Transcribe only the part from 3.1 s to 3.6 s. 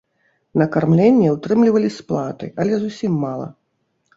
мала.